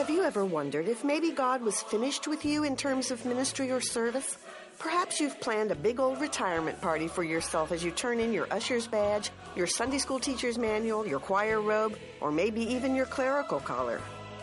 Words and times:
Have 0.00 0.08
you 0.08 0.24
ever 0.24 0.46
wondered 0.46 0.88
if 0.88 1.04
maybe 1.04 1.30
God 1.30 1.60
was 1.60 1.82
finished 1.82 2.26
with 2.26 2.42
you 2.42 2.64
in 2.64 2.74
terms 2.74 3.10
of 3.10 3.26
ministry 3.26 3.70
or 3.70 3.82
service? 3.82 4.38
Perhaps 4.78 5.20
you've 5.20 5.38
planned 5.42 5.70
a 5.70 5.74
big 5.74 6.00
old 6.00 6.22
retirement 6.22 6.80
party 6.80 7.06
for 7.06 7.22
yourself 7.22 7.70
as 7.70 7.84
you 7.84 7.90
turn 7.90 8.18
in 8.18 8.32
your 8.32 8.50
usher's 8.50 8.86
badge, 8.86 9.28
your 9.54 9.66
Sunday 9.66 9.98
school 9.98 10.18
teacher's 10.18 10.56
manual, 10.56 11.06
your 11.06 11.20
choir 11.20 11.60
robe, 11.60 11.98
or 12.22 12.32
maybe 12.32 12.62
even 12.62 12.94
your 12.94 13.04
clerical 13.04 13.60
collar. 13.60 14.00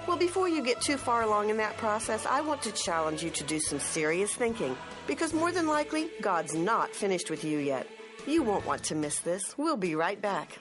Well, 0.08 0.16
before 0.16 0.48
you 0.48 0.62
get 0.62 0.80
too 0.80 0.96
far 0.96 1.24
along 1.24 1.50
in 1.50 1.58
that 1.58 1.76
process, 1.78 2.28
I 2.28 2.42
want 2.42 2.62
to 2.62 2.72
challenge 2.72 3.24
you 3.24 3.32
to 3.32 3.44
do 3.44 3.60
some 3.60 3.80
serious 3.80 4.36
thinking 4.36 4.78
because 5.08 5.34
more 5.34 5.52
than 5.52 5.66
likely, 5.66 6.12
God's 6.22 6.54
not 6.54 6.94
finished 6.94 7.32
with 7.32 7.44
you 7.44 7.58
yet. 7.58 7.88
You 8.28 8.44
won't 8.44 8.68
want 8.68 8.84
to 8.84 8.96
miss 8.96 9.22
this. 9.22 9.58
We'll 9.58 9.76
be 9.76 9.96
right 9.96 10.22
back. 10.22 10.60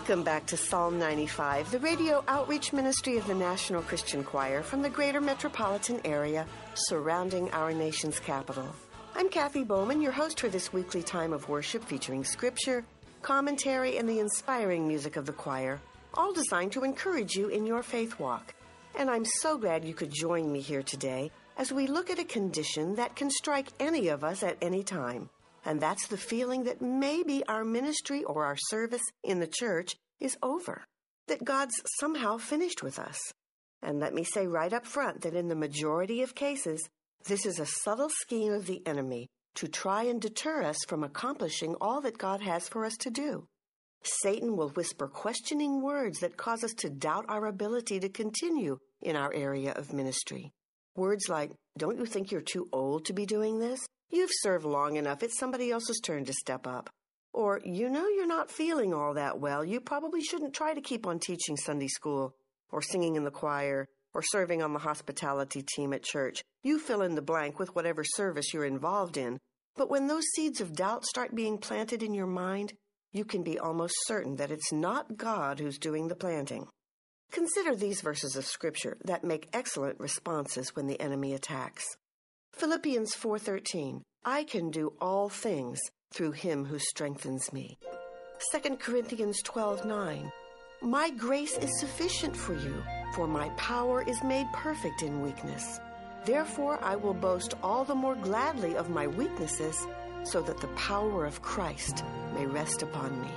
Welcome 0.00 0.24
back 0.24 0.46
to 0.46 0.56
Psalm 0.56 0.98
95, 0.98 1.70
the 1.70 1.78
radio 1.78 2.24
outreach 2.26 2.72
ministry 2.72 3.18
of 3.18 3.26
the 3.26 3.34
National 3.34 3.82
Christian 3.82 4.24
Choir 4.24 4.62
from 4.62 4.80
the 4.80 4.88
greater 4.88 5.20
metropolitan 5.20 6.00
area 6.06 6.46
surrounding 6.72 7.50
our 7.50 7.74
nation's 7.74 8.18
capital. 8.18 8.66
I'm 9.14 9.28
Kathy 9.28 9.62
Bowman, 9.62 10.00
your 10.00 10.10
host 10.10 10.40
for 10.40 10.48
this 10.48 10.72
weekly 10.72 11.02
time 11.02 11.34
of 11.34 11.50
worship 11.50 11.84
featuring 11.84 12.24
scripture, 12.24 12.82
commentary, 13.20 13.98
and 13.98 14.08
the 14.08 14.20
inspiring 14.20 14.88
music 14.88 15.16
of 15.16 15.26
the 15.26 15.34
choir, 15.34 15.78
all 16.14 16.32
designed 16.32 16.72
to 16.72 16.84
encourage 16.84 17.34
you 17.34 17.48
in 17.48 17.66
your 17.66 17.82
faith 17.82 18.18
walk. 18.18 18.54
And 18.98 19.10
I'm 19.10 19.26
so 19.26 19.58
glad 19.58 19.84
you 19.84 19.92
could 19.92 20.10
join 20.10 20.50
me 20.50 20.60
here 20.60 20.82
today 20.82 21.30
as 21.58 21.74
we 21.74 21.86
look 21.86 22.08
at 22.08 22.18
a 22.18 22.24
condition 22.24 22.94
that 22.94 23.16
can 23.16 23.30
strike 23.30 23.68
any 23.78 24.08
of 24.08 24.24
us 24.24 24.42
at 24.42 24.56
any 24.62 24.82
time. 24.82 25.28
And 25.64 25.80
that's 25.80 26.06
the 26.08 26.16
feeling 26.16 26.64
that 26.64 26.80
maybe 26.80 27.44
our 27.46 27.64
ministry 27.64 28.24
or 28.24 28.44
our 28.46 28.56
service 28.68 29.02
in 29.22 29.40
the 29.40 29.46
church 29.46 29.94
is 30.18 30.36
over, 30.42 30.84
that 31.28 31.44
God's 31.44 31.74
somehow 31.98 32.38
finished 32.38 32.82
with 32.82 32.98
us. 32.98 33.18
And 33.82 33.98
let 33.98 34.14
me 34.14 34.24
say 34.24 34.46
right 34.46 34.72
up 34.72 34.86
front 34.86 35.22
that 35.22 35.34
in 35.34 35.48
the 35.48 35.54
majority 35.54 36.22
of 36.22 36.34
cases, 36.34 36.80
this 37.26 37.46
is 37.46 37.58
a 37.58 37.66
subtle 37.66 38.10
scheme 38.22 38.52
of 38.52 38.66
the 38.66 38.86
enemy 38.86 39.28
to 39.56 39.68
try 39.68 40.04
and 40.04 40.20
deter 40.20 40.62
us 40.62 40.76
from 40.86 41.02
accomplishing 41.02 41.74
all 41.80 42.00
that 42.02 42.18
God 42.18 42.40
has 42.40 42.68
for 42.68 42.84
us 42.84 42.96
to 42.98 43.10
do. 43.10 43.46
Satan 44.02 44.56
will 44.56 44.70
whisper 44.70 45.08
questioning 45.08 45.82
words 45.82 46.20
that 46.20 46.36
cause 46.36 46.64
us 46.64 46.72
to 46.78 46.88
doubt 46.88 47.26
our 47.28 47.46
ability 47.46 48.00
to 48.00 48.08
continue 48.08 48.78
in 49.02 49.16
our 49.16 49.32
area 49.34 49.72
of 49.72 49.92
ministry. 49.92 50.52
Words 50.96 51.28
like, 51.28 51.52
Don't 51.76 51.98
you 51.98 52.06
think 52.06 52.30
you're 52.30 52.40
too 52.40 52.68
old 52.72 53.04
to 53.06 53.12
be 53.12 53.26
doing 53.26 53.58
this? 53.58 53.80
You've 54.10 54.30
served 54.32 54.64
long 54.64 54.96
enough. 54.96 55.22
It's 55.22 55.38
somebody 55.38 55.70
else's 55.70 56.00
turn 56.00 56.24
to 56.24 56.32
step 56.32 56.66
up. 56.66 56.90
Or, 57.32 57.60
you 57.64 57.88
know, 57.88 58.08
you're 58.08 58.26
not 58.26 58.50
feeling 58.50 58.92
all 58.92 59.14
that 59.14 59.38
well. 59.38 59.64
You 59.64 59.80
probably 59.80 60.20
shouldn't 60.20 60.52
try 60.52 60.74
to 60.74 60.80
keep 60.80 61.06
on 61.06 61.20
teaching 61.20 61.56
Sunday 61.56 61.86
school, 61.86 62.34
or 62.72 62.82
singing 62.82 63.14
in 63.14 63.24
the 63.24 63.30
choir, 63.30 63.88
or 64.12 64.22
serving 64.22 64.62
on 64.62 64.72
the 64.72 64.80
hospitality 64.80 65.62
team 65.62 65.92
at 65.92 66.02
church. 66.02 66.42
You 66.64 66.80
fill 66.80 67.02
in 67.02 67.14
the 67.14 67.22
blank 67.22 67.58
with 67.58 67.74
whatever 67.76 68.02
service 68.04 68.52
you're 68.52 68.64
involved 68.64 69.16
in. 69.16 69.38
But 69.76 69.90
when 69.90 70.08
those 70.08 70.24
seeds 70.34 70.60
of 70.60 70.74
doubt 70.74 71.04
start 71.04 71.34
being 71.34 71.58
planted 71.58 72.02
in 72.02 72.12
your 72.12 72.26
mind, 72.26 72.72
you 73.12 73.24
can 73.24 73.44
be 73.44 73.58
almost 73.58 73.94
certain 74.06 74.36
that 74.36 74.50
it's 74.50 74.72
not 74.72 75.16
God 75.16 75.60
who's 75.60 75.78
doing 75.78 76.08
the 76.08 76.16
planting. 76.16 76.66
Consider 77.30 77.76
these 77.76 78.00
verses 78.00 78.34
of 78.34 78.44
scripture 78.44 78.96
that 79.04 79.22
make 79.22 79.48
excellent 79.52 80.00
responses 80.00 80.74
when 80.74 80.88
the 80.88 81.00
enemy 81.00 81.32
attacks. 81.32 81.86
Philippians 82.52 83.14
4:13 83.14 84.02
I 84.24 84.44
can 84.44 84.70
do 84.70 84.92
all 85.00 85.28
things 85.28 85.80
through 86.12 86.32
him 86.32 86.66
who 86.66 86.78
strengthens 86.78 87.52
me. 87.52 87.78
2 88.52 88.76
Corinthians 88.76 89.42
12:9 89.42 90.30
My 90.82 91.10
grace 91.10 91.56
is 91.56 91.80
sufficient 91.80 92.36
for 92.36 92.54
you 92.54 92.82
for 93.14 93.26
my 93.26 93.48
power 93.50 94.02
is 94.02 94.22
made 94.22 94.46
perfect 94.52 95.02
in 95.02 95.22
weakness. 95.22 95.80
Therefore 96.24 96.78
I 96.82 96.96
will 96.96 97.14
boast 97.14 97.54
all 97.62 97.84
the 97.84 97.94
more 97.94 98.14
gladly 98.14 98.76
of 98.76 98.90
my 98.90 99.06
weaknesses 99.06 99.86
so 100.24 100.42
that 100.42 100.60
the 100.60 100.74
power 100.90 101.24
of 101.24 101.42
Christ 101.42 102.04
may 102.34 102.46
rest 102.46 102.82
upon 102.82 103.20
me. 103.20 103.32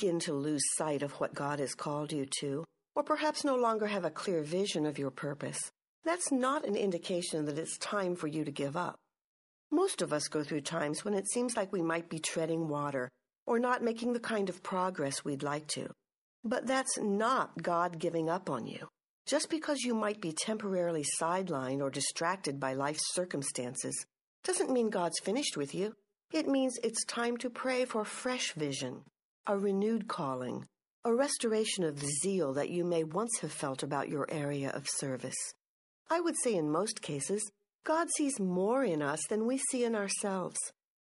Begin 0.00 0.18
to 0.18 0.32
lose 0.32 0.62
sight 0.76 1.02
of 1.02 1.12
what 1.20 1.34
God 1.34 1.58
has 1.58 1.74
called 1.74 2.10
you 2.10 2.24
to, 2.40 2.64
or 2.96 3.02
perhaps 3.02 3.44
no 3.44 3.54
longer 3.54 3.86
have 3.86 4.06
a 4.06 4.10
clear 4.10 4.42
vision 4.42 4.86
of 4.86 4.98
your 4.98 5.10
purpose, 5.10 5.70
that's 6.06 6.32
not 6.32 6.64
an 6.64 6.74
indication 6.74 7.44
that 7.44 7.58
it's 7.58 7.76
time 7.76 8.16
for 8.16 8.26
you 8.26 8.42
to 8.42 8.50
give 8.50 8.78
up. 8.78 8.96
Most 9.70 10.00
of 10.00 10.10
us 10.10 10.26
go 10.26 10.42
through 10.42 10.62
times 10.62 11.04
when 11.04 11.12
it 11.12 11.30
seems 11.30 11.54
like 11.54 11.70
we 11.70 11.82
might 11.82 12.08
be 12.08 12.18
treading 12.18 12.66
water 12.66 13.10
or 13.46 13.58
not 13.58 13.82
making 13.82 14.14
the 14.14 14.20
kind 14.20 14.48
of 14.48 14.62
progress 14.62 15.22
we'd 15.22 15.42
like 15.42 15.66
to. 15.66 15.90
But 16.44 16.66
that's 16.66 16.98
not 16.98 17.62
God 17.62 17.98
giving 17.98 18.30
up 18.30 18.48
on 18.48 18.66
you. 18.66 18.88
Just 19.26 19.50
because 19.50 19.82
you 19.82 19.94
might 19.94 20.22
be 20.22 20.32
temporarily 20.32 21.04
sidelined 21.20 21.82
or 21.82 21.90
distracted 21.90 22.58
by 22.58 22.72
life's 22.72 23.12
circumstances 23.12 24.06
doesn't 24.44 24.72
mean 24.72 24.88
God's 24.88 25.18
finished 25.18 25.58
with 25.58 25.74
you. 25.74 25.92
It 26.32 26.48
means 26.48 26.78
it's 26.82 27.04
time 27.04 27.36
to 27.36 27.50
pray 27.50 27.84
for 27.84 28.06
fresh 28.06 28.54
vision, 28.54 29.02
a 29.50 29.58
renewed 29.58 30.06
calling, 30.06 30.64
a 31.04 31.12
restoration 31.12 31.82
of 31.82 31.98
the 31.98 32.06
zeal 32.22 32.52
that 32.52 32.70
you 32.70 32.84
may 32.84 33.02
once 33.02 33.40
have 33.40 33.50
felt 33.50 33.82
about 33.82 34.08
your 34.08 34.24
area 34.30 34.70
of 34.70 34.88
service. 34.88 35.34
I 36.08 36.20
would 36.20 36.36
say 36.44 36.54
in 36.54 36.70
most 36.70 37.02
cases, 37.02 37.50
God 37.84 38.06
sees 38.16 38.38
more 38.38 38.84
in 38.84 39.02
us 39.02 39.18
than 39.28 39.48
we 39.48 39.58
see 39.58 39.82
in 39.82 39.96
ourselves. 39.96 40.56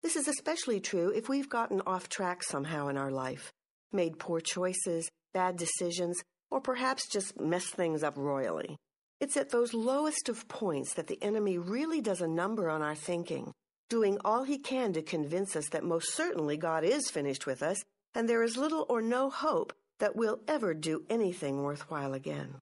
This 0.02 0.18
is 0.18 0.28
especially 0.28 0.82
true 0.82 1.10
if 1.16 1.30
we've 1.30 1.48
gotten 1.48 1.82
off 1.88 2.10
track 2.10 2.44
somehow 2.44 2.90
in 2.90 2.98
our 2.98 3.12
life, 3.12 3.54
made 3.94 4.20
poor 4.20 4.42
choices, 4.42 5.10
bad 5.34 5.56
decisions, 5.56 6.22
or 6.52 6.60
perhaps 6.60 7.08
just 7.08 7.40
mess 7.40 7.68
things 7.68 8.04
up 8.04 8.18
royally. 8.18 8.76
It's 9.22 9.38
at 9.38 9.52
those 9.52 9.74
lowest 9.74 10.28
of 10.28 10.50
points 10.50 10.96
that 10.96 11.08
the 11.08 11.24
enemy 11.24 11.58
really 11.58 12.02
does 12.02 12.20
a 12.20 12.28
number 12.28 12.70
on 12.70 12.82
our 12.82 12.96
thinking, 12.96 13.54
doing 13.90 14.18
all 14.26 14.44
he 14.44 14.58
can 14.58 14.92
to 14.92 15.02
convince 15.02 15.56
us 15.56 15.70
that 15.70 15.86
most 15.86 16.14
certainly 16.14 16.58
God 16.58 16.84
is 16.84 17.10
finished 17.10 17.46
with 17.46 17.64
us 17.64 17.82
and 18.16 18.28
there 18.28 18.44
is 18.44 18.58
little 18.58 18.86
or 18.90 19.02
no 19.02 19.30
hope 19.30 19.74
that 20.00 20.16
we'll 20.16 20.40
ever 20.48 20.74
do 20.74 21.04
anything 21.10 21.64
worthwhile 21.64 22.14
again. 22.14 22.56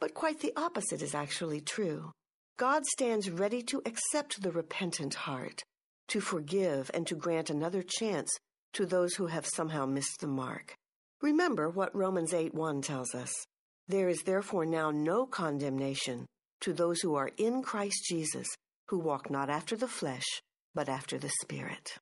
But 0.00 0.14
quite 0.14 0.40
the 0.40 0.52
opposite 0.56 1.02
is 1.02 1.14
actually 1.14 1.60
true. 1.60 2.12
God 2.56 2.84
stands 2.86 3.30
ready 3.30 3.62
to 3.62 3.82
accept 3.86 4.42
the 4.42 4.50
repentant 4.50 5.14
heart, 5.14 5.62
to 6.08 6.20
forgive 6.20 6.90
and 6.92 7.06
to 7.06 7.14
grant 7.14 7.50
another 7.50 7.82
chance 7.82 8.30
to 8.74 8.86
those 8.86 9.14
who 9.14 9.26
have 9.26 9.46
somehow 9.46 9.86
missed 9.86 10.20
the 10.20 10.26
mark. 10.26 10.74
Remember 11.20 11.68
what 11.68 11.94
Romans 11.94 12.32
8 12.32 12.54
1 12.54 12.82
tells 12.82 13.14
us. 13.14 13.32
There 13.88 14.08
is 14.08 14.22
therefore 14.22 14.66
now 14.66 14.90
no 14.90 15.26
condemnation 15.26 16.26
to 16.60 16.72
those 16.72 17.00
who 17.00 17.14
are 17.14 17.30
in 17.36 17.62
Christ 17.62 18.04
Jesus, 18.08 18.46
who 18.88 18.98
walk 18.98 19.30
not 19.30 19.48
after 19.48 19.76
the 19.76 19.88
flesh, 19.88 20.26
but 20.74 20.88
after 20.88 21.18
the 21.18 21.30
Spirit. 21.40 21.98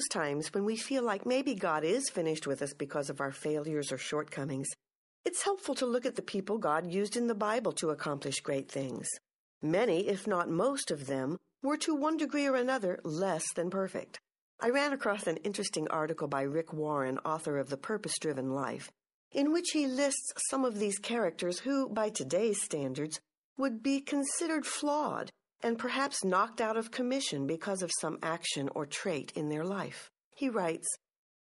Those 0.00 0.08
times 0.08 0.54
when 0.54 0.64
we 0.64 0.76
feel 0.76 1.02
like 1.02 1.26
maybe 1.26 1.54
God 1.54 1.84
is 1.84 2.08
finished 2.08 2.46
with 2.46 2.62
us 2.62 2.72
because 2.72 3.10
of 3.10 3.20
our 3.20 3.32
failures 3.32 3.92
or 3.92 3.98
shortcomings, 3.98 4.68
it's 5.26 5.42
helpful 5.42 5.74
to 5.74 5.84
look 5.84 6.06
at 6.06 6.16
the 6.16 6.22
people 6.22 6.56
God 6.56 6.90
used 6.90 7.18
in 7.18 7.26
the 7.26 7.34
Bible 7.34 7.72
to 7.72 7.90
accomplish 7.90 8.40
great 8.40 8.70
things. 8.70 9.06
Many, 9.60 10.08
if 10.08 10.26
not 10.26 10.48
most 10.48 10.90
of 10.90 11.06
them, 11.06 11.36
were 11.62 11.76
to 11.76 11.94
one 11.94 12.16
degree 12.16 12.46
or 12.46 12.54
another 12.54 12.98
less 13.04 13.44
than 13.52 13.68
perfect. 13.68 14.18
I 14.58 14.70
ran 14.70 14.94
across 14.94 15.26
an 15.26 15.36
interesting 15.38 15.86
article 15.88 16.28
by 16.28 16.42
Rick 16.42 16.72
Warren, 16.72 17.18
author 17.18 17.58
of 17.58 17.68
The 17.68 17.76
Purpose 17.76 18.18
Driven 18.18 18.54
Life, 18.54 18.90
in 19.32 19.52
which 19.52 19.72
he 19.74 19.86
lists 19.86 20.32
some 20.48 20.64
of 20.64 20.78
these 20.78 20.98
characters 20.98 21.58
who, 21.58 21.90
by 21.90 22.08
today's 22.08 22.62
standards, 22.62 23.20
would 23.58 23.82
be 23.82 24.00
considered 24.00 24.64
flawed 24.64 25.30
and 25.62 25.78
perhaps 25.78 26.24
knocked 26.24 26.60
out 26.60 26.76
of 26.76 26.90
commission 26.90 27.46
because 27.46 27.82
of 27.82 27.90
some 28.00 28.18
action 28.22 28.68
or 28.74 28.86
trait 28.86 29.32
in 29.34 29.48
their 29.48 29.64
life. 29.64 30.10
He 30.34 30.48
writes 30.48 30.88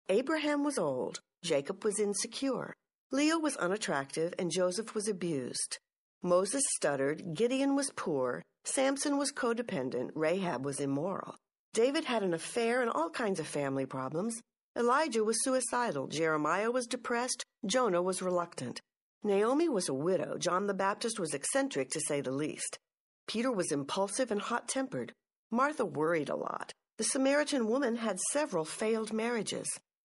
Abraham 0.09 0.63
was 0.63 0.77
old, 0.77 1.19
Jacob 1.43 1.83
was 1.83 1.99
insecure, 1.99 2.73
Leah 3.11 3.37
was 3.37 3.57
unattractive, 3.57 4.33
and 4.39 4.51
Joseph 4.51 4.95
was 4.95 5.07
abused. 5.07 5.77
Moses 6.21 6.63
stuttered, 6.75 7.35
Gideon 7.35 7.75
was 7.75 7.91
poor, 7.95 8.41
Samson 8.63 9.17
was 9.17 9.31
codependent, 9.31 10.09
Rahab 10.15 10.65
was 10.65 10.79
immoral. 10.79 11.35
David 11.73 12.05
had 12.05 12.23
an 12.23 12.33
affair 12.33 12.81
and 12.81 12.89
all 12.89 13.09
kinds 13.09 13.39
of 13.39 13.47
family 13.47 13.85
problems. 13.85 14.41
Elijah 14.77 15.23
was 15.23 15.43
suicidal, 15.43 16.07
Jeremiah 16.07 16.71
was 16.71 16.87
depressed, 16.87 17.43
Jonah 17.65 18.01
was 18.01 18.21
reluctant. 18.21 18.79
Naomi 19.23 19.69
was 19.69 19.89
a 19.89 19.93
widow, 19.93 20.37
John 20.37 20.67
the 20.67 20.73
Baptist 20.73 21.19
was 21.19 21.33
eccentric 21.33 21.89
to 21.91 21.99
say 21.99 22.21
the 22.21 22.31
least. 22.31 22.79
Peter 23.27 23.51
was 23.51 23.71
impulsive 23.71 24.31
and 24.31 24.41
hot 24.41 24.67
tempered. 24.67 25.13
Martha 25.51 25.85
worried 25.85 26.29
a 26.29 26.35
lot. 26.35 26.73
The 26.97 27.03
Samaritan 27.03 27.67
woman 27.67 27.97
had 27.97 28.19
several 28.31 28.65
failed 28.65 29.11
marriages. 29.11 29.67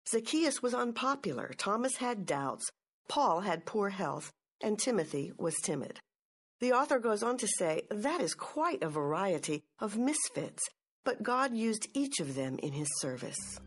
Zacchaeus 0.08 0.62
was 0.62 0.74
unpopular. 0.74 1.52
Thomas 1.56 1.96
had 1.96 2.26
doubts. 2.26 2.70
Paul 3.08 3.40
had 3.40 3.66
poor 3.66 3.90
health. 3.90 4.32
and 4.64 4.78
Timothy 4.78 5.32
was 5.38 5.56
timid. 5.64 5.98
The 6.60 6.72
author 6.72 7.00
goes 7.00 7.24
on 7.24 7.36
to 7.38 7.48
say 7.58 7.82
that 7.90 8.20
is 8.20 8.34
quite 8.34 8.82
a 8.84 8.88
variety 8.88 9.64
of 9.80 9.98
misfits, 9.98 10.62
but 11.04 11.22
God 11.22 11.56
used 11.56 11.88
each 11.94 12.20
of 12.20 12.36
them 12.36 12.58
in 12.62 12.72
his 12.72 12.88
service. 13.00 13.58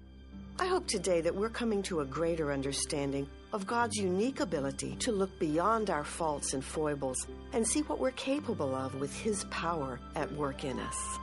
I 0.58 0.68
hope 0.68 0.88
today 0.88 1.20
that 1.20 1.36
we're 1.36 1.50
coming 1.50 1.84
to 1.84 2.00
a 2.00 2.06
greater 2.06 2.54
understanding 2.54 3.28
of 3.56 3.66
God's 3.66 3.96
unique 3.96 4.42
ability 4.42 4.98
to 4.98 5.14
look 5.14 5.40
beyond 5.40 5.90
our 5.90 6.04
faults 6.04 6.54
and 6.54 6.62
foibles 6.62 7.26
and 7.54 7.66
see 7.66 7.84
what 7.84 8.00
we're 8.00 8.12
capable 8.12 8.76
of 8.76 8.94
with 8.96 9.18
His 9.18 9.46
power 9.46 9.98
at 10.14 10.30
work 10.34 10.66
in 10.66 10.78
us. 10.78 11.18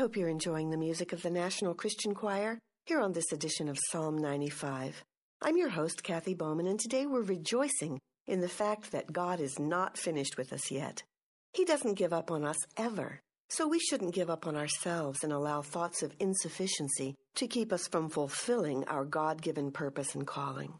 Hope 0.00 0.16
you're 0.16 0.30
enjoying 0.30 0.70
the 0.70 0.78
music 0.78 1.12
of 1.12 1.20
the 1.20 1.30
National 1.30 1.74
Christian 1.74 2.14
Choir 2.14 2.58
here 2.86 3.02
on 3.02 3.12
this 3.12 3.32
edition 3.32 3.68
of 3.68 3.78
Psalm 3.90 4.16
95. 4.16 5.04
I'm 5.42 5.58
your 5.58 5.68
host, 5.68 6.02
Kathy 6.02 6.32
Bowman, 6.32 6.66
and 6.66 6.80
today 6.80 7.04
we're 7.04 7.20
rejoicing 7.20 8.00
in 8.26 8.40
the 8.40 8.48
fact 8.48 8.92
that 8.92 9.12
God 9.12 9.40
is 9.40 9.58
not 9.58 9.98
finished 9.98 10.38
with 10.38 10.54
us 10.54 10.70
yet. 10.70 11.02
He 11.52 11.66
doesn't 11.66 11.98
give 11.98 12.14
up 12.14 12.30
on 12.30 12.46
us 12.46 12.56
ever, 12.78 13.20
so 13.50 13.68
we 13.68 13.78
shouldn't 13.78 14.14
give 14.14 14.30
up 14.30 14.46
on 14.46 14.56
ourselves 14.56 15.22
and 15.22 15.34
allow 15.34 15.60
thoughts 15.60 16.02
of 16.02 16.14
insufficiency 16.18 17.14
to 17.34 17.46
keep 17.46 17.70
us 17.70 17.86
from 17.86 18.08
fulfilling 18.08 18.84
our 18.84 19.04
God 19.04 19.42
given 19.42 19.70
purpose 19.70 20.14
and 20.14 20.26
calling. 20.26 20.72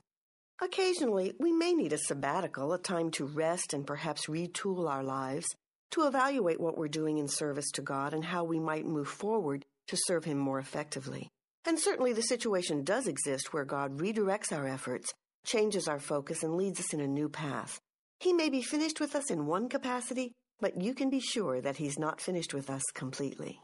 Occasionally, 0.63 1.35
we 1.39 1.53
may 1.53 1.75
need 1.75 1.93
a 1.93 1.99
sabbatical, 1.99 2.73
a 2.73 2.79
time 2.79 3.11
to 3.11 3.27
rest 3.27 3.75
and 3.75 3.87
perhaps 3.87 4.29
retool 4.29 4.89
our 4.89 5.05
lives 5.05 5.47
to 5.93 6.07
evaluate 6.07 6.61
what 6.61 6.77
we're 6.77 6.89
doing 6.89 7.19
in 7.19 7.29
service 7.29 7.71
to 7.73 7.83
God 7.83 8.15
and 8.15 8.25
how 8.25 8.45
we 8.45 8.61
might 8.61 8.87
move 8.87 9.09
forward 9.09 9.65
to 9.89 9.97
serve 10.07 10.25
Him 10.25 10.39
more 10.39 10.59
effectively. 10.59 11.29
And 11.65 11.79
certainly 11.79 12.13
the 12.13 12.23
situation 12.23 12.85
does 12.85 13.07
exist 13.07 13.53
where 13.53 13.65
God 13.65 13.99
redirects 13.99 14.53
our 14.53 14.67
efforts, 14.67 15.13
changes 15.45 15.89
our 15.89 15.99
focus, 15.99 16.43
and 16.43 16.55
leads 16.55 16.81
us 16.81 16.95
in 16.95 17.01
a 17.01 17.07
new 17.07 17.29
path. 17.29 17.81
He 18.21 18.33
may 18.33 18.51
be 18.51 18.63
finished 18.63 19.01
with 19.01 19.15
us 19.15 19.31
in 19.31 19.47
one 19.47 19.69
capacity, 19.69 20.33
but 20.61 20.81
you 20.81 20.95
can 20.95 21.11
be 21.11 21.21
sure 21.21 21.61
that 21.61 21.77
He's 21.77 21.99
not 21.99 22.21
finished 22.21 22.55
with 22.55 22.71
us 22.71 22.83
completely. 22.95 23.61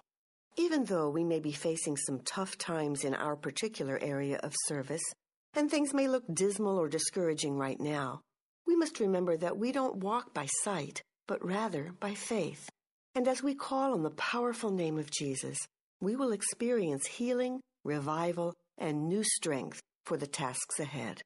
Even 0.57 0.85
though 0.85 1.11
we 1.11 1.25
may 1.25 1.41
be 1.41 1.53
facing 1.53 1.97
some 1.97 2.21
tough 2.21 2.57
times 2.57 3.05
in 3.05 3.15
our 3.15 3.37
particular 3.37 3.99
area 4.03 4.39
of 4.43 4.55
service, 4.65 5.03
and 5.55 5.71
things 5.71 5.95
may 5.95 6.09
look 6.09 6.25
dismal 6.33 6.79
or 6.79 6.89
discouraging 6.89 7.57
right 7.57 7.79
now, 7.79 8.21
we 8.67 8.77
must 8.77 9.01
remember 9.01 9.37
that 9.37 9.59
we 9.59 9.73
don't 9.73 9.99
walk 9.99 10.35
by 10.35 10.47
sight, 10.63 11.03
but 11.27 11.45
rather 11.45 11.93
by 12.01 12.15
faith. 12.15 12.69
And 13.15 13.27
as 13.29 13.43
we 13.43 13.55
call 13.55 13.93
on 13.93 14.03
the 14.03 14.11
powerful 14.11 14.71
name 14.71 14.99
of 14.99 15.11
Jesus, 15.11 15.59
we 16.01 16.17
will 16.17 16.33
experience 16.33 17.07
healing, 17.07 17.61
revival, 17.85 18.55
and 18.79 19.09
new 19.09 19.25
strength 19.25 19.81
for 20.05 20.17
the 20.17 20.27
tasks 20.27 20.79
ahead. 20.79 21.23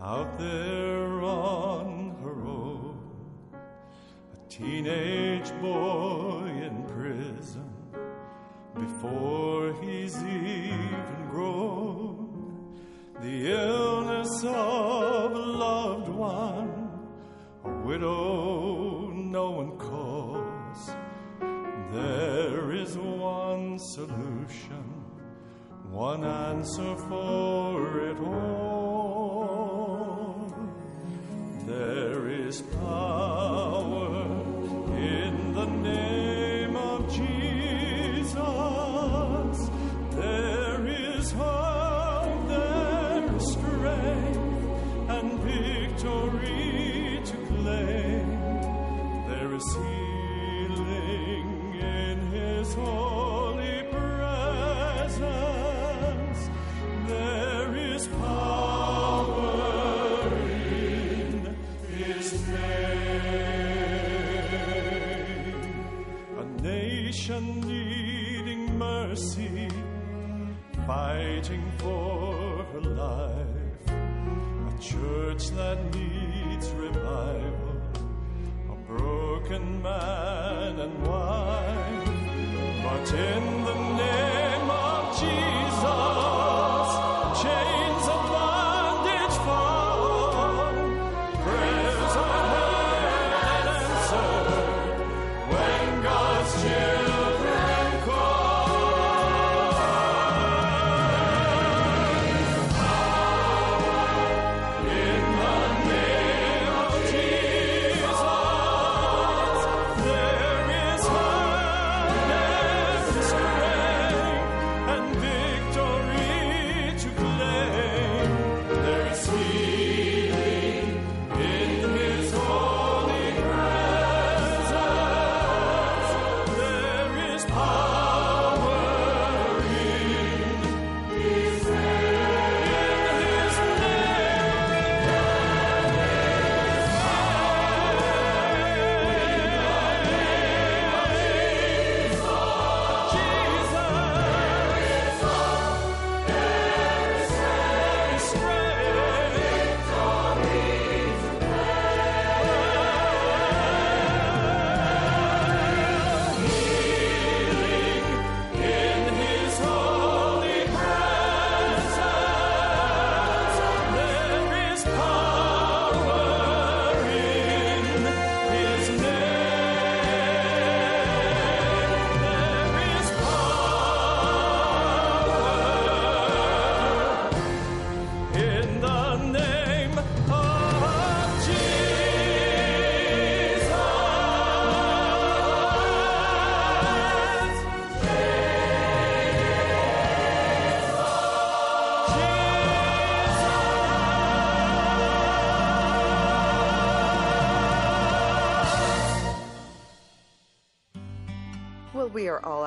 Out 0.00 0.38
there 0.38 1.22
on 1.22 2.14
her 2.22 2.46
own. 2.46 2.98
A 4.32 4.48
teenage 4.48 5.50
boy 5.60 6.46
in 6.46 6.84
prison 6.84 7.70
before 8.74 9.74
he's 9.82 10.16
even 10.22 11.26
grown. 11.30 12.78
The 13.20 13.50
illness 13.52 14.44
of 14.44 15.32
a 15.32 15.38
loved 15.38 16.08
one, 16.08 16.90
a 17.64 17.70
widow 17.86 19.08
no 19.08 19.50
one 19.50 19.78
calls. 19.78 20.90
There 21.92 22.72
is 22.72 22.96
one 22.98 23.78
solution 23.78 24.93
one 25.94 26.24
answer 26.24 26.96
for 27.08 28.00
it 28.10 28.18
all. 28.18 29.54
There 31.66 32.28
is 32.28 32.62
power 32.62 33.23
fighting 70.86 71.64
for 71.78 72.64
her 72.72 72.80
life. 72.80 73.88
A 73.88 74.82
church 74.82 75.50
that 75.50 75.78
needs 75.94 76.68
revival, 76.70 77.80
a 78.70 78.76
broken 78.86 79.82
man 79.82 80.80
and 80.80 81.06
wife. 81.06 82.08
But 82.82 83.12
in 83.14 83.64
the 83.64 83.93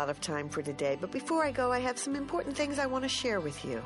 out 0.08 0.12
of 0.12 0.22
time 0.22 0.48
for 0.48 0.62
today, 0.62 0.98
but 1.02 1.12
before 1.12 1.44
I 1.44 1.52
go, 1.52 1.70
I 1.70 1.80
have 1.80 1.98
some 1.98 2.16
important 2.16 2.56
things 2.56 2.80
I 2.80 2.86
want 2.86 3.04
to 3.04 3.10
share 3.10 3.42
with 3.42 3.66
you. 3.66 3.84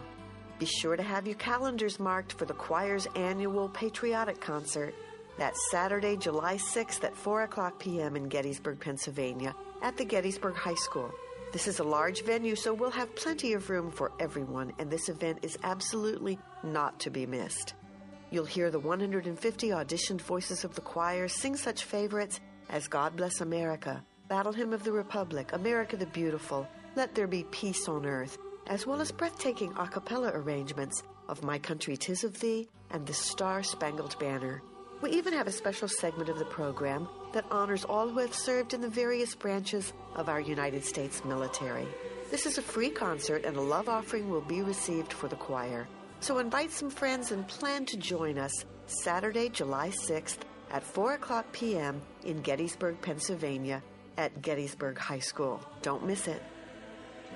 Be 0.60 0.68
sure 0.68 0.96
to 0.96 1.02
have 1.02 1.26
your 1.26 1.38
calendars 1.38 2.00
marked 2.00 2.34
for 2.34 2.46
the 2.46 2.54
choir's 2.54 3.08
annual 3.16 3.70
patriotic 3.70 4.40
concert. 4.40 4.94
That's 5.40 5.58
Saturday, 5.72 6.16
July 6.16 6.58
6th 6.58 7.04
at 7.04 7.16
4 7.16 7.42
o'clock 7.42 7.80
p.m. 7.80 8.16
in 8.16 8.30
Gettysburg, 8.30 8.80
Pennsylvania, 8.80 9.56
at 9.82 9.98
the 9.98 10.06
Gettysburg 10.06 10.54
High 10.54 10.76
School. 10.76 11.12
This 11.54 11.68
is 11.68 11.80
a 11.80 11.84
large 11.84 12.24
venue, 12.24 12.56
so 12.56 12.72
we'll 12.72 12.92
have 12.92 13.16
plenty 13.16 13.54
of 13.54 13.72
room 13.72 13.90
for 13.90 14.12
everyone, 14.20 14.74
and 14.78 14.92
this 14.92 15.10
event 15.10 15.40
is 15.42 15.58
absolutely 15.64 16.38
not 16.64 17.00
to 17.00 17.10
be 17.10 17.26
missed. 17.26 17.74
You'll 18.30 18.46
hear 18.46 18.70
the 18.70 18.80
150 18.80 19.70
auditioned 19.70 20.22
voices 20.22 20.64
of 20.64 20.76
the 20.76 20.82
choir 20.82 21.28
sing 21.28 21.56
such 21.56 21.84
favorites 21.84 22.40
as 22.70 22.88
God 22.88 23.16
Bless 23.16 23.42
America, 23.42 24.04
Battle 24.32 24.54
Hymn 24.54 24.72
of 24.72 24.86
the 24.86 24.94
Republic, 24.94 25.52
America 25.52 25.98
the 25.98 26.06
Beautiful, 26.06 26.66
Let 26.96 27.14
There 27.14 27.28
Be 27.28 27.44
Peace 27.52 27.90
on 27.90 28.06
Earth, 28.06 28.38
as 28.68 28.88
well 28.88 29.02
as 29.02 29.12
breathtaking 29.12 29.74
a 29.78 29.86
cappella 29.86 30.32
arrangements 30.34 31.04
of 31.28 31.44
My 31.44 31.60
Country 31.60 31.98
Tis 31.98 32.24
of 32.24 32.40
Thee 32.40 32.70
and 32.92 33.06
The 33.06 33.14
Star 33.14 33.62
Spangled 33.62 34.18
Banner. 34.20 34.64
We 35.02 35.10
even 35.12 35.34
have 35.34 35.48
a 35.48 35.52
special 35.52 35.90
segment 35.90 36.30
of 36.30 36.40
the 36.40 36.46
program 36.46 37.10
that 37.34 37.44
honors 37.52 37.84
all 37.84 38.08
who 38.08 38.20
have 38.20 38.34
served 38.34 38.74
in 38.74 38.80
the 38.80 38.88
various 38.88 39.36
branches 39.36 39.92
of 40.16 40.30
our 40.30 40.40
United 40.40 40.86
States 40.86 41.26
military. 41.26 41.86
This 42.30 42.46
is 42.46 42.58
a 42.58 42.62
free 42.62 42.90
concert 42.90 43.44
and 43.44 43.58
a 43.58 43.62
love 43.62 43.90
offering 43.90 44.30
will 44.30 44.40
be 44.40 44.62
received 44.62 45.12
for 45.12 45.28
the 45.28 45.36
choir. 45.36 45.90
So 46.22 46.40
invite 46.40 46.72
some 46.72 46.90
friends 46.90 47.34
and 47.34 47.46
plan 47.50 47.86
to 47.88 47.98
join 47.98 48.38
us 48.38 48.54
Saturday, 48.86 49.50
July 49.50 49.90
6th 49.90 50.38
at 50.72 50.84
4 50.84 51.16
o'clock 51.16 51.52
p.m. 51.52 52.02
in 52.24 52.42
Gettysburg, 52.42 53.02
Pennsylvania 53.02 53.84
at 54.18 54.42
Gettysburg 54.42 54.98
High 54.98 55.20
School. 55.20 55.60
Don't 55.82 56.06
miss 56.06 56.28
it. 56.28 56.42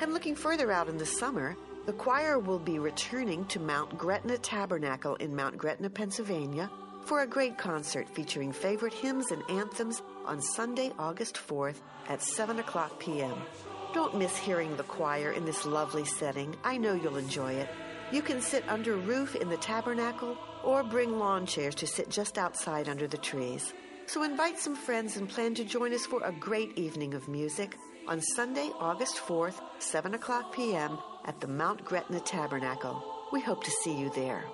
And 0.01 0.13
looking 0.13 0.35
further 0.35 0.71
out 0.71 0.89
in 0.89 0.97
the 0.97 1.05
summer, 1.05 1.55
the 1.85 1.93
choir 1.93 2.39
will 2.39 2.59
be 2.59 2.79
returning 2.79 3.45
to 3.45 3.59
Mount 3.59 3.97
Gretna 3.97 4.38
Tabernacle 4.38 5.15
in 5.15 5.35
Mount 5.35 5.57
Gretna, 5.57 5.89
Pennsylvania 5.89 6.69
for 7.05 7.21
a 7.21 7.27
great 7.27 7.57
concert 7.57 8.09
featuring 8.09 8.51
favorite 8.51 8.93
hymns 8.93 9.31
and 9.31 9.43
anthems 9.49 10.01
on 10.25 10.41
Sunday, 10.41 10.91
August 10.97 11.35
4th 11.35 11.81
at 12.09 12.21
7 12.21 12.59
o'clock 12.59 12.99
p.m. 12.99 13.35
Don't 13.93 14.17
miss 14.17 14.35
hearing 14.35 14.75
the 14.75 14.83
choir 14.83 15.31
in 15.31 15.45
this 15.45 15.65
lovely 15.65 16.03
setting. 16.03 16.55
I 16.63 16.77
know 16.77 16.95
you'll 16.95 17.17
enjoy 17.17 17.53
it. 17.53 17.69
You 18.11 18.21
can 18.21 18.41
sit 18.41 18.67
under 18.67 18.97
roof 18.97 19.35
in 19.35 19.49
the 19.49 19.57
tabernacle 19.57 20.38
or 20.63 20.83
bring 20.83 21.19
lawn 21.19 21.45
chairs 21.45 21.75
to 21.75 21.88
sit 21.88 22.09
just 22.09 22.38
outside 22.38 22.89
under 22.89 23.07
the 23.07 23.17
trees. 23.17 23.73
So 24.07 24.23
invite 24.23 24.59
some 24.59 24.75
friends 24.75 25.17
and 25.17 25.27
plan 25.27 25.55
to 25.55 25.63
join 25.65 25.91
us 25.91 26.05
for 26.05 26.21
a 26.23 26.31
great 26.31 26.77
evening 26.77 27.15
of 27.15 27.27
music 27.27 27.75
on 28.07 28.21
Sunday, 28.21 28.69
August 28.79 29.17
4th, 29.17 29.59
7 29.79 30.13
o'clock 30.13 30.53
p.m. 30.53 30.99
at 31.25 31.41
the 31.41 31.47
Mount 31.47 31.83
Gretna 31.83 32.19
Tabernacle. 32.19 33.03
We 33.33 33.41
hope 33.41 33.63
to 33.63 33.71
see 33.71 33.97
you 33.97 34.11
there. 34.11 34.45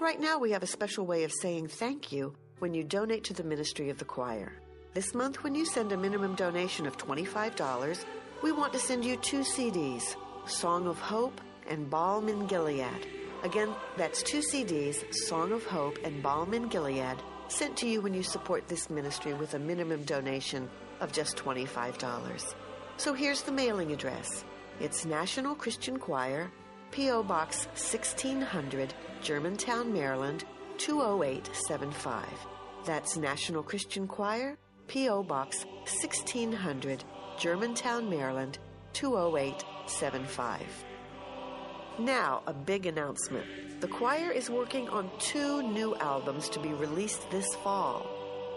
Right 0.00 0.20
now, 0.20 0.38
we 0.38 0.50
have 0.50 0.64
a 0.64 0.66
special 0.66 1.06
way 1.06 1.22
of 1.22 1.32
saying 1.32 1.68
thank 1.68 2.10
you 2.10 2.34
when 2.58 2.74
you 2.74 2.82
donate 2.82 3.24
to 3.24 3.32
the 3.32 3.44
ministry 3.44 3.90
of 3.90 3.98
the 3.98 4.04
choir. 4.04 4.52
This 4.92 5.14
month, 5.14 5.44
when 5.44 5.54
you 5.54 5.64
send 5.64 5.92
a 5.92 5.96
minimum 5.96 6.34
donation 6.34 6.84
of 6.86 6.98
$25, 6.98 8.04
we 8.42 8.50
want 8.50 8.72
to 8.72 8.80
send 8.80 9.04
you 9.04 9.16
two 9.16 9.40
CDs 9.40 10.16
Song 10.46 10.88
of 10.88 10.98
Hope 10.98 11.40
and 11.68 11.88
Balm 11.88 12.28
in 12.28 12.46
Gilead. 12.46 13.06
Again, 13.44 13.72
that's 13.96 14.22
two 14.22 14.40
CDs 14.40 15.14
Song 15.14 15.52
of 15.52 15.64
Hope 15.64 15.98
and 16.02 16.20
Balm 16.22 16.54
in 16.54 16.68
Gilead 16.68 17.16
sent 17.48 17.76
to 17.78 17.88
you 17.88 18.00
when 18.00 18.14
you 18.14 18.22
support 18.22 18.68
this 18.68 18.90
ministry 18.90 19.34
with 19.34 19.54
a 19.54 19.58
minimum 19.58 20.04
donation 20.04 20.68
of 21.00 21.12
just 21.12 21.36
$25. 21.36 22.54
So 22.96 23.14
here's 23.14 23.42
the 23.42 23.52
mailing 23.52 23.92
address 23.92 24.44
it's 24.80 25.04
National 25.04 25.54
Christian 25.54 25.98
Choir, 25.98 26.50
P.O. 26.90 27.22
Box 27.24 27.66
1600, 27.66 28.94
Germantown, 29.22 29.92
Maryland 29.92 30.44
20875. 30.78 32.24
That's 32.84 33.16
National 33.16 33.62
Christian 33.62 34.06
Choir, 34.06 34.56
P.O. 34.86 35.22
Box 35.24 35.64
1600, 35.84 37.04
Germantown, 37.38 38.08
Maryland 38.08 38.58
20875. 38.92 40.87
Now, 41.98 42.42
a 42.46 42.52
big 42.52 42.86
announcement. 42.86 43.44
The 43.80 43.88
choir 43.88 44.30
is 44.30 44.48
working 44.48 44.88
on 44.88 45.10
two 45.18 45.62
new 45.62 45.96
albums 45.96 46.48
to 46.50 46.60
be 46.60 46.72
released 46.72 47.28
this 47.28 47.52
fall. 47.56 48.06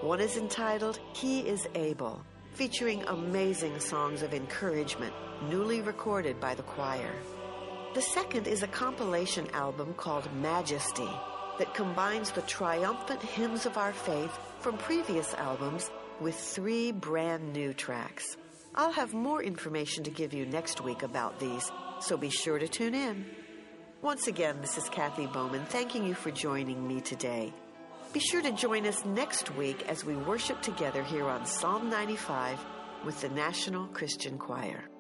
One 0.01 0.19
is 0.19 0.37
entitled 0.37 0.99
He 1.13 1.39
is 1.39 1.67
Able, 1.73 2.23
featuring 2.53 3.01
amazing 3.07 3.79
songs 3.79 4.21
of 4.21 4.35
encouragement, 4.35 5.13
newly 5.49 5.81
recorded 5.81 6.39
by 6.39 6.53
the 6.53 6.61
choir. 6.61 7.15
The 7.95 8.03
second 8.03 8.45
is 8.45 8.61
a 8.61 8.67
compilation 8.67 9.49
album 9.53 9.95
called 9.95 10.31
Majesty 10.35 11.09
that 11.57 11.73
combines 11.73 12.29
the 12.29 12.43
triumphant 12.43 13.23
hymns 13.23 13.65
of 13.65 13.75
our 13.75 13.91
faith 13.91 14.37
from 14.59 14.77
previous 14.77 15.33
albums 15.33 15.89
with 16.19 16.35
three 16.35 16.91
brand 16.91 17.53
new 17.53 17.73
tracks. 17.73 18.37
I'll 18.73 18.91
have 18.91 19.13
more 19.13 19.43
information 19.43 20.03
to 20.05 20.11
give 20.11 20.33
you 20.33 20.45
next 20.45 20.81
week 20.81 21.03
about 21.03 21.39
these, 21.39 21.69
so 21.99 22.15
be 22.15 22.29
sure 22.29 22.57
to 22.57 22.67
tune 22.67 22.95
in. 22.95 23.25
Once 24.01 24.27
again, 24.27 24.59
this 24.61 24.77
is 24.77 24.87
Kathy 24.89 25.27
Bowman 25.27 25.65
thanking 25.65 26.05
you 26.05 26.13
for 26.13 26.31
joining 26.31 26.87
me 26.87 27.01
today. 27.01 27.53
Be 28.13 28.19
sure 28.19 28.41
to 28.41 28.51
join 28.51 28.85
us 28.87 29.05
next 29.05 29.55
week 29.55 29.87
as 29.87 30.05
we 30.05 30.15
worship 30.15 30.61
together 30.61 31.03
here 31.03 31.27
on 31.27 31.45
Psalm 31.45 31.89
95 31.89 32.59
with 33.05 33.19
the 33.21 33.29
National 33.29 33.87
Christian 33.87 34.37
Choir. 34.37 34.90